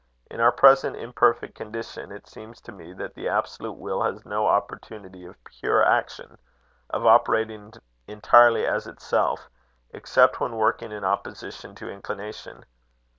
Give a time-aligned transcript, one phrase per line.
[0.31, 4.47] In our present imperfect condition, it seems to me that the absolute will has no
[4.47, 6.39] opportunity of pure action,
[6.89, 7.71] of operating
[8.07, 9.47] entirely as itself,
[9.91, 12.65] except when working in opposition to inclination.